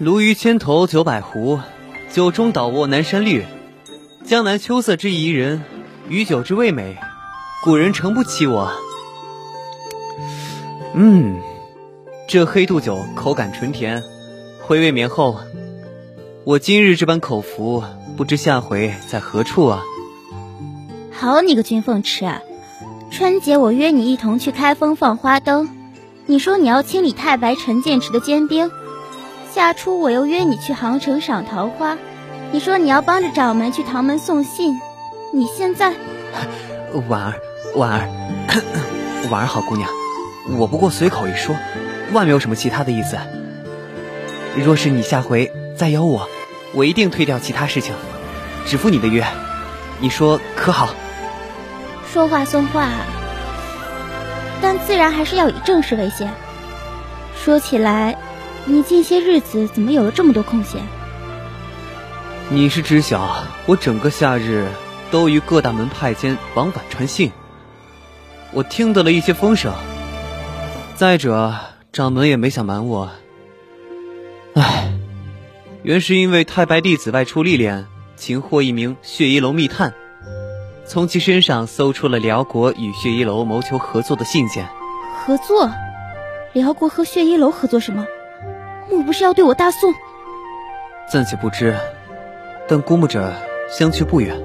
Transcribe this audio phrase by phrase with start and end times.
[0.00, 1.58] 鲈鱼千头九百壶，
[2.12, 3.44] 酒中倒卧南山绿。
[4.24, 5.60] 江南秋色之宜人，
[6.08, 6.96] 与酒之味美，
[7.64, 8.70] 古人诚不欺我。
[10.94, 11.40] 嗯，
[12.28, 14.04] 这黑度酒口感纯甜，
[14.60, 15.40] 回味绵厚。
[16.44, 17.82] 我今日这般口福，
[18.16, 19.82] 不知下回在何处啊？
[21.10, 22.24] 好你个君凤池，
[23.10, 25.68] 春节我约你一同去开封放花灯，
[26.26, 28.68] 你说你要清理太白陈建池的坚冰；
[29.58, 31.98] 夏初我又约你去杭城赏桃花，
[32.52, 34.80] 你说你要帮着掌门去唐门送信。
[35.34, 35.94] 你现在，
[37.08, 37.34] 婉儿，
[37.74, 38.08] 婉儿，
[39.28, 39.90] 婉儿好姑娘，
[40.56, 41.56] 我不过随口一说，
[42.12, 43.18] 万没有什么其他的意思。
[44.54, 46.28] 若是你下回再邀我，
[46.72, 47.96] 我一定推掉其他事情，
[48.64, 49.26] 只赴你的约，
[49.98, 50.90] 你说可好？
[52.12, 52.90] 说话算话，
[54.62, 56.30] 但自然还是要以正事为先。
[57.36, 58.16] 说起来，
[58.70, 60.82] 你近些日子怎么有了这么多空闲？
[62.50, 64.68] 你是知晓，我整个夏日
[65.10, 67.32] 都与各大门派间往返传信。
[68.52, 69.72] 我听得了一些风声。
[70.96, 71.54] 再者，
[71.92, 73.08] 掌门也没想瞒我。
[74.54, 74.92] 唉，
[75.82, 79.94] 原是因为太白弟子外出历练，擒获一名血衣楼密探。
[80.86, 84.68] 从其身上搜出了辽国与血衣楼谋求合作的信件。
[85.16, 85.70] 合作？
[86.52, 88.06] 辽国和血衣楼合作什么？
[88.90, 89.94] 莫不是要对我大宋？
[91.10, 91.76] 暂且不知，
[92.68, 93.34] 但估摸着
[93.70, 94.40] 相去不远。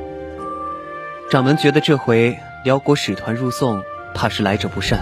[1.29, 3.83] 掌门觉得这回辽国使团入宋，
[4.13, 4.99] 怕是来者不善，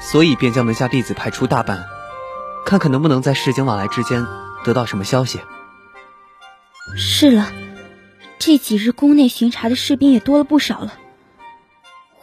[0.00, 1.84] 所以便将门下弟子派出大半，
[2.64, 4.26] 看看能不能在市井往来之间
[4.64, 5.40] 得到什么消息。
[6.96, 7.46] 是了。
[8.38, 10.92] 这几日宫内巡查的士兵也多了不少了。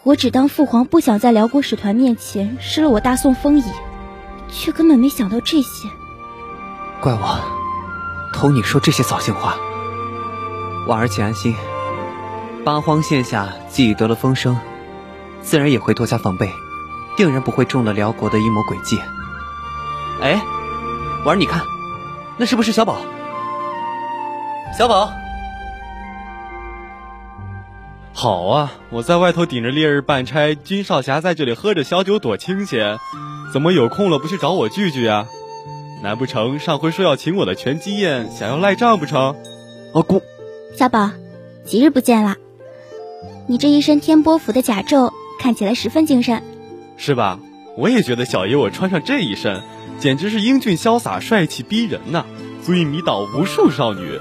[0.04, 3.64] 我只当父皇不想在辽国使团面前失了我大宋风仪，
[4.54, 5.90] 却根本没想到这些。
[7.02, 7.40] 怪我，
[8.32, 9.58] 偷你说这些扫兴话。
[10.88, 11.56] 婉儿请安心，
[12.64, 14.58] 八荒线下既已得了风声，
[15.42, 16.52] 自然也会多加防备，
[17.18, 19.00] 定然不会中了辽国的阴谋诡计。
[20.22, 20.42] 哎，
[21.26, 21.64] 婉儿，你看，
[22.38, 22.98] 那是不是小宝？
[24.78, 25.23] 小宝。
[28.24, 28.72] 好啊！
[28.90, 32.98] 我在外头顶着烈日办差，君少侠在这里喝着小酒躲清闲，
[33.52, 35.28] 怎么有空了不去找我聚聚啊？
[36.02, 39.36] 难不成上回说要请我的拳击宴，想要赖账不成？
[39.94, 40.22] 阿姑，
[40.74, 41.10] 小宝，
[41.66, 42.38] 几日不见了？
[43.46, 46.42] 你这一身天波府的甲胄，看起来十分精神，
[46.96, 47.38] 是吧？
[47.76, 49.62] 我也觉得小爷我穿上这一身，
[50.00, 52.24] 简直是英俊潇洒、帅气逼人呐，
[52.64, 54.18] 足以迷倒无数少女。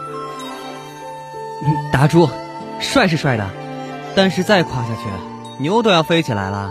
[1.92, 2.28] 达珠，
[2.80, 3.48] 帅是帅的。
[4.14, 6.70] 但是再夸下去，牛都要飞起来了。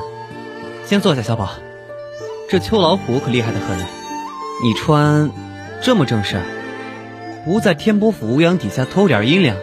[0.85, 1.49] 先坐下，小宝。
[2.49, 3.79] 这秋老虎可厉害的很。
[4.63, 5.31] 你穿
[5.81, 6.39] 这么正式，
[7.45, 9.57] 不在天波府屋檐底下偷点阴凉，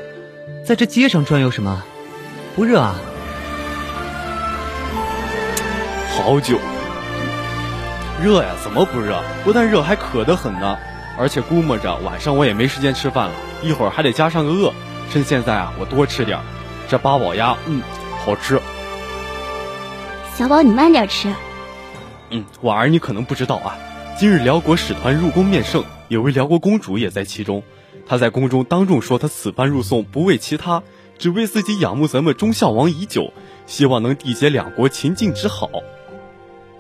[0.65, 1.85] 在这街上转悠什么？
[2.57, 2.97] 不热啊？
[6.17, 6.59] 好酒，
[8.21, 8.49] 热呀？
[8.65, 9.23] 怎么不热？
[9.45, 10.77] 不但热，还渴得很呢。
[11.17, 14.73] 而且估摸着晚上我也没时间吃饭了，一会儿还得加上个饿。
[15.11, 16.39] 趁现在啊，我多吃点。
[16.89, 17.83] 这八宝鸭，嗯，
[18.25, 18.59] 好吃。
[20.35, 21.35] 小宝，你慢点吃。
[22.31, 23.77] 嗯，婉儿，你可能不知道啊，
[24.17, 27.63] 今日辽国使团入宫面圣，有位辽国公主也在其中。
[28.07, 30.83] 她在宫中当众说，她此番入宋不为其他，
[31.19, 33.35] 只为自己仰慕咱们忠孝王已久，
[33.67, 35.69] 希望能缔结两国秦晋之好。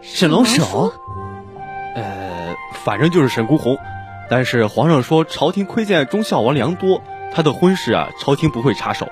[0.00, 0.90] 沈龙首？
[1.94, 3.76] 呃，反正就是沈孤鸿。
[4.30, 7.02] 但是皇上说，朝廷窥见忠孝王良多，
[7.34, 9.06] 他的婚事啊，朝廷不会插手。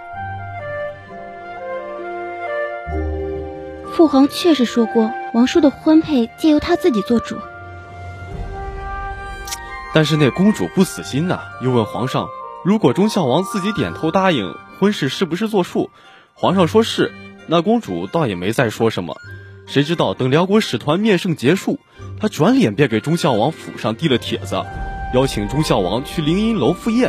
[3.96, 7.38] 父皇确实说过，王叔的婚配皆由他自己做主。
[9.94, 12.28] 但是那公主不死心呐，又问皇上：
[12.62, 15.88] 如果忠孝王自己点头答应，婚事是不是作数？
[16.34, 17.10] 皇上说是，
[17.46, 19.16] 那公主倒也没再说什么。
[19.66, 21.80] 谁知道等辽国使团面圣结束，
[22.20, 24.62] 她转脸便给忠孝王府上递了帖子，
[25.14, 27.08] 邀请忠孝王去凌音楼赴宴。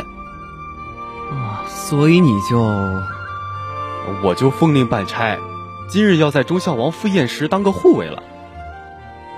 [1.32, 2.58] 啊，所以你就，
[4.22, 5.36] 我就奉令办差。
[5.90, 8.22] 今日要在忠孝王赴宴时当个护卫了，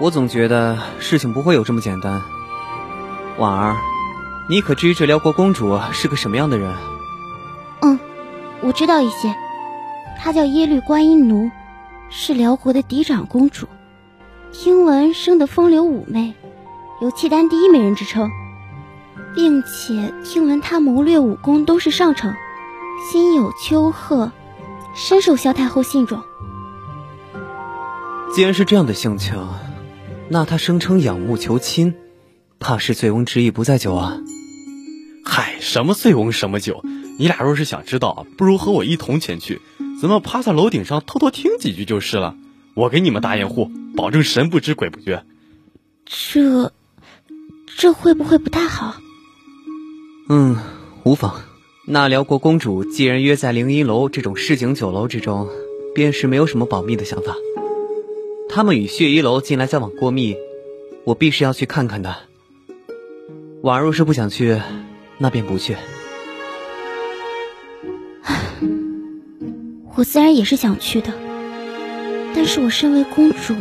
[0.00, 2.20] 我总觉得事情不会有这么简单。
[3.38, 3.76] 婉儿，
[4.48, 6.74] 你可知这辽国公主是个什么样的人？
[7.82, 8.00] 嗯，
[8.62, 9.32] 我知道一些。
[10.18, 11.52] 她叫耶律观音奴，
[12.10, 13.68] 是辽国的嫡长公主。
[14.50, 16.34] 听闻生得风流妩媚，
[17.00, 18.28] 有契丹第一美人之称，
[19.36, 22.34] 并且听闻她谋略武功都是上乘，
[23.08, 24.32] 心有丘壑，
[24.96, 26.20] 深受萧太后信重。
[28.32, 29.48] 既然是这样的性情，
[30.28, 31.94] 那他声称仰慕求亲，
[32.60, 34.20] 怕是醉翁之意不在酒啊。
[35.24, 36.84] 嗨，什么醉翁什么酒？
[37.18, 39.60] 你俩若是想知道，不如和我一同前去，
[40.00, 42.36] 咱们趴在楼顶上偷偷听几句就是了。
[42.74, 45.24] 我给你们打掩护，保证神不知鬼不觉。
[46.06, 46.72] 这，
[47.76, 48.94] 这会不会不太好？
[50.28, 50.56] 嗯，
[51.02, 51.42] 无妨。
[51.84, 55.48] 那辽国公主既然约在凌音楼这种市井酒楼之中，
[55.94, 57.34] 便是没有什么保密的想法。
[58.52, 60.36] 他们与血衣楼近来交往过密，
[61.04, 62.16] 我必是要去看看的。
[63.62, 64.60] 婉儿若是不想去，
[65.18, 65.76] 那便不去。
[69.94, 71.12] 我自然也是想去的，
[72.34, 73.54] 但是我身为公主，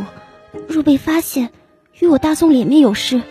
[0.68, 1.52] 若被发现
[2.00, 3.22] 与我大宋脸面有失，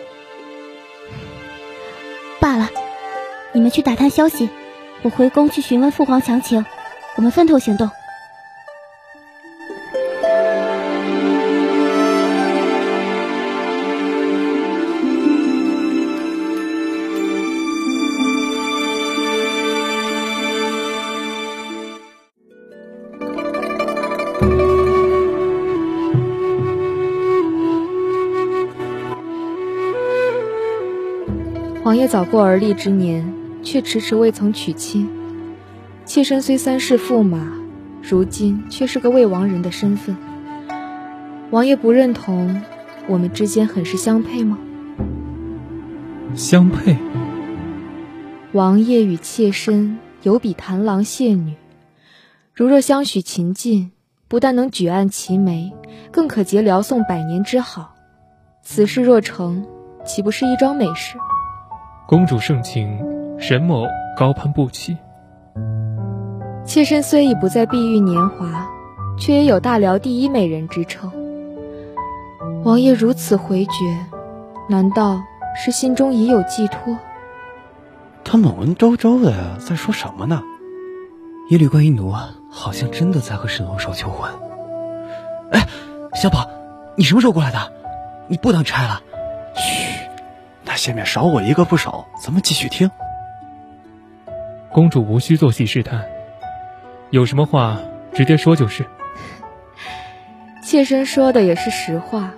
[2.39, 2.69] 罢了。
[3.51, 4.47] 你们去打探消息，
[5.01, 6.65] 我回宫去询问父皇详情，
[7.17, 7.89] 我们分头行动。
[31.89, 33.33] 王爷早过而立之年，
[33.63, 35.09] 却迟迟未曾娶亲。
[36.05, 37.51] 妾身虽三世驸马，
[38.03, 40.15] 如今却是个未亡人的身份。
[41.49, 42.61] 王爷不认同
[43.07, 44.59] 我们之间很是相配吗？
[46.35, 46.95] 相配。
[48.51, 51.55] 王爷与妾身有比谈郎谢女，
[52.53, 53.89] 如若相许秦晋，
[54.27, 55.73] 不但能举案齐眉，
[56.11, 57.95] 更可结辽宋百年之好。
[58.61, 59.65] 此事若成，
[60.05, 61.17] 岂不是一桩美事？
[62.09, 62.99] 公主盛情，
[63.37, 63.85] 沈某
[64.17, 64.97] 高攀不起。
[66.65, 68.67] 妾身虽已不在碧玉年华，
[69.15, 71.11] 却也有大辽第一美人之称。
[72.63, 73.71] 王爷如此回绝，
[74.67, 75.21] 难道
[75.55, 76.97] 是心中已有寄托？
[78.23, 80.41] 他们文绉绉的在说什么呢？
[81.51, 82.11] 耶律观音奴
[82.49, 84.31] 好像真的在和沈龙首求婚。
[85.51, 85.63] 哎，
[86.15, 86.49] 小宝，
[86.95, 87.71] 你什么时候过来的？
[88.27, 88.99] 你不当差了？
[89.53, 89.88] 嘘。
[90.79, 92.89] 那下面少我一个不少，咱们继续听。
[94.71, 96.05] 公主无需做戏试探，
[97.09, 97.77] 有什么话
[98.13, 98.85] 直接说就是。
[100.63, 102.31] 妾身说的也是实话，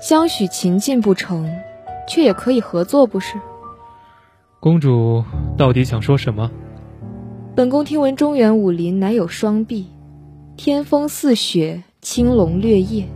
[0.00, 1.46] 相许秦晋不成，
[2.08, 3.34] 却也可以合作，不是？
[4.60, 5.22] 公主
[5.58, 6.50] 到底想说什么？
[7.54, 9.90] 本宫听闻中原武林乃有双璧，
[10.56, 13.06] 天风似雪，青龙掠夜。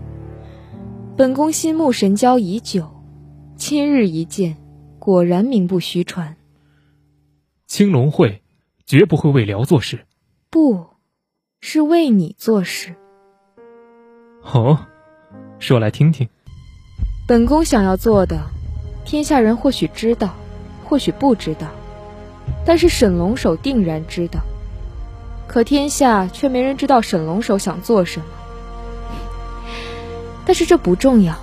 [1.17, 2.92] 本宫心慕神交已久。
[3.57, 4.57] 今日一见，
[4.99, 6.37] 果然名不虚传。
[7.67, 8.43] 青龙会
[8.85, 10.07] 绝不会为辽做事，
[10.51, 10.87] 不
[11.61, 12.95] 是为你做事。
[14.43, 14.87] 哦，
[15.59, 16.29] 说来听听。
[17.29, 18.43] 本宫想要做的，
[19.05, 20.35] 天下人或许知道，
[20.85, 21.69] 或许不知道，
[22.67, 24.41] 但是沈龙首定然知道。
[25.47, 28.27] 可天下却没人知道沈龙首想做什么。
[30.45, 31.39] 但是这不重要。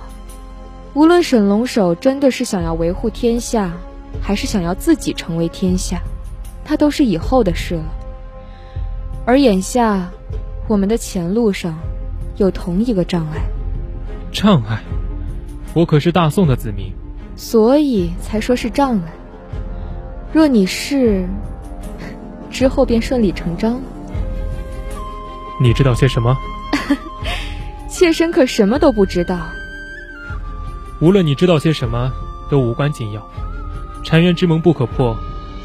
[0.92, 3.72] 无论沈龙首真的是想要维护天下，
[4.20, 6.00] 还是想要自己成为天下，
[6.64, 7.84] 他都是以后的事了。
[9.24, 10.10] 而眼下，
[10.66, 11.78] 我们的前路上
[12.36, 13.40] 有同一个障碍。
[14.32, 14.82] 障碍？
[15.74, 16.92] 我可是大宋的子民，
[17.36, 19.12] 所以才说是障碍。
[20.32, 21.28] 若你是，
[22.50, 23.80] 之后便顺理成章了。
[25.62, 26.36] 你知道些什么？
[27.88, 29.38] 妾身可什么都不知道。
[31.00, 32.12] 无论你知道些什么，
[32.50, 33.26] 都无关紧要。
[34.04, 35.16] 澶渊之盟不可破，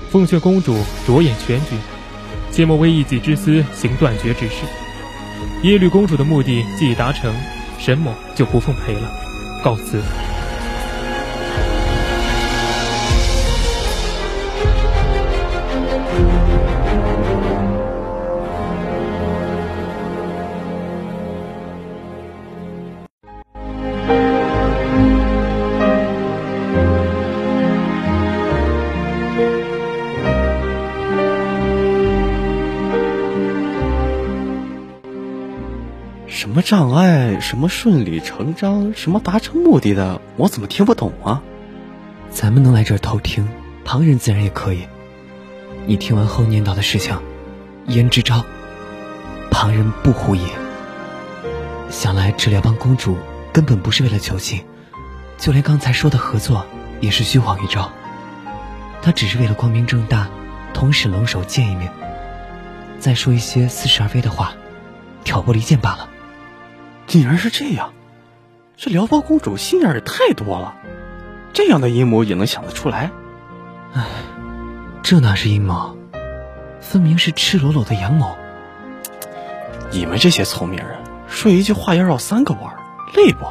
[0.10, 0.74] 奉劝公主
[1.06, 1.76] 着眼全局，
[2.52, 4.66] 切莫为一己之私行断绝之事。
[5.64, 7.34] 耶律公主的目的既已达成，
[7.78, 9.10] 沈某就不奉陪了，
[9.62, 10.02] 告辞。
[36.56, 37.42] 什么障碍？
[37.42, 38.94] 什么顺理成章？
[38.94, 40.22] 什么达成目的的？
[40.38, 41.42] 我怎么听不懂啊？
[42.32, 43.46] 咱们能来这儿偷听，
[43.84, 44.88] 旁人自然也可以。
[45.86, 47.20] 你听完后念叨的事情，
[47.88, 48.46] 言之招，
[49.52, 50.48] 旁人不狐疑。
[51.90, 53.18] 想来这辽邦公主
[53.52, 54.64] 根本不是为了求亲，
[55.38, 56.66] 就连刚才说的合作
[57.02, 57.92] 也是虚晃一招。
[59.02, 60.30] 她只是为了光明正大
[60.74, 61.92] 同沈龙首见一面，
[62.98, 64.54] 再说一些似是而非的话，
[65.26, 66.12] 挑拨离间罢了。
[67.08, 67.94] 竟然是这样，
[68.78, 70.76] 这辽邦公主心眼也太多了。
[71.54, 73.12] 这样的阴谋也能想得出来？
[73.94, 74.04] 唉，
[75.02, 75.96] 这哪是阴谋，
[76.82, 78.36] 分明是赤裸裸的阳谋。
[79.92, 80.98] 你们这些聪明人，
[81.28, 82.76] 说一句话要绕三个弯，
[83.16, 83.46] 累不？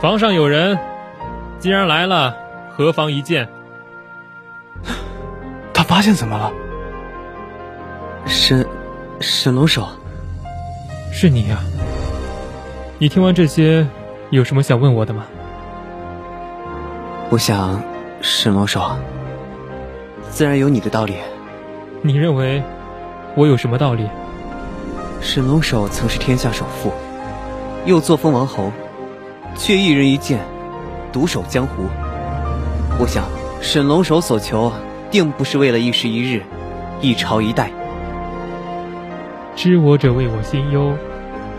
[0.00, 0.78] 房上有人，
[1.60, 2.36] 既然来了，
[2.70, 3.48] 何妨一见？
[5.72, 6.50] 他发现怎么了？
[8.26, 8.66] 沈
[9.20, 9.88] 沈龙首，
[11.14, 11.62] 是你呀、
[12.98, 13.86] 你听完这些，
[14.30, 15.26] 有什么想问我的吗？
[17.28, 17.80] 我想，
[18.22, 18.96] 沈龙首，
[20.30, 21.14] 自然有你的道理。
[22.00, 22.62] 你认为
[23.36, 24.08] 我有什么道理？
[25.20, 26.90] 沈龙首曾是天下首富，
[27.84, 28.72] 又作封王侯，
[29.54, 30.40] 却一人一剑，
[31.12, 31.84] 独守江湖。
[32.98, 33.26] 我想，
[33.60, 34.72] 沈龙首所求，
[35.10, 36.42] 定不是为了一时一日、
[37.02, 37.70] 一朝一代。
[39.54, 40.94] 知我者为我心忧，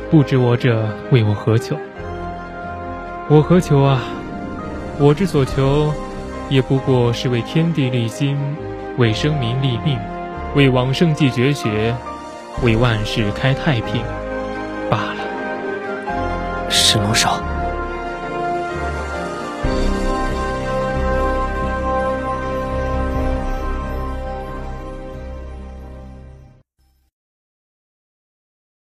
[0.10, 1.78] 不知我者为我何求？
[3.30, 4.02] 我何求啊？
[5.00, 5.94] 我之所求，
[6.50, 8.38] 也不过是为天地立心，
[8.98, 9.98] 为生民立命，
[10.56, 11.96] 为往圣继绝学，
[12.64, 14.02] 为万世开太平
[14.90, 16.70] 罢了。
[16.70, 17.53] 石龙少。